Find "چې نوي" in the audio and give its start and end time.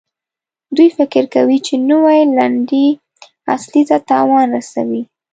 1.65-2.21